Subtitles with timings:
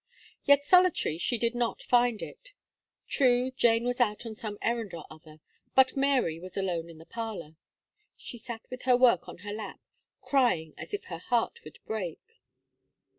[0.45, 2.53] Yet solitary she did not find it.
[3.07, 5.41] True, Jane was out on some errand or other,
[5.75, 7.55] but Mary was alone in the parlour.
[8.17, 9.79] She sat with her work on her lap,
[10.19, 12.23] crying as if her heart would break.